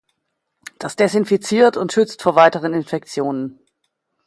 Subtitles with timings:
[0.79, 3.59] Das desinfiziert und schützt vor weiteren Infektionen.